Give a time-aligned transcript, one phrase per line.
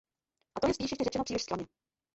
[0.55, 1.67] A to je spíš ještě řečeno příliš skromně.